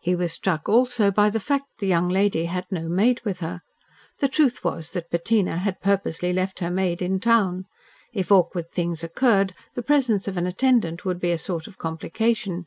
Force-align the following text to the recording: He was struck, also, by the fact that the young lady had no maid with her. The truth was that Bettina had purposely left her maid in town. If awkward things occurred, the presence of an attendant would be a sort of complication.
He 0.00 0.14
was 0.16 0.32
struck, 0.32 0.66
also, 0.66 1.10
by 1.10 1.28
the 1.28 1.38
fact 1.38 1.64
that 1.68 1.80
the 1.80 1.88
young 1.88 2.08
lady 2.08 2.46
had 2.46 2.64
no 2.70 2.88
maid 2.88 3.20
with 3.22 3.40
her. 3.40 3.60
The 4.18 4.26
truth 4.26 4.64
was 4.64 4.92
that 4.92 5.10
Bettina 5.10 5.58
had 5.58 5.82
purposely 5.82 6.32
left 6.32 6.60
her 6.60 6.70
maid 6.70 7.02
in 7.02 7.20
town. 7.20 7.66
If 8.14 8.32
awkward 8.32 8.70
things 8.70 9.04
occurred, 9.04 9.52
the 9.74 9.82
presence 9.82 10.26
of 10.26 10.38
an 10.38 10.46
attendant 10.46 11.04
would 11.04 11.20
be 11.20 11.32
a 11.32 11.36
sort 11.36 11.66
of 11.66 11.76
complication. 11.76 12.64